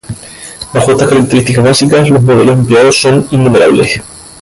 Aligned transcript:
Bajo 0.73 0.93
estas 0.93 1.07
características 1.09 1.63
básicas, 1.63 2.09
los 2.09 2.23
modelos 2.23 2.57
empleados 2.57 2.99
son 2.99 3.27
innumerables. 3.29 4.01